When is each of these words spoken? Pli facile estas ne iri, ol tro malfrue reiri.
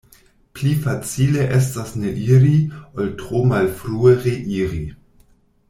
Pli 0.53 0.69
facile 0.85 1.43
estas 1.57 1.91
ne 2.03 2.13
iri, 2.37 2.55
ol 2.97 3.13
tro 3.21 3.43
malfrue 3.53 4.15
reiri. 4.25 4.85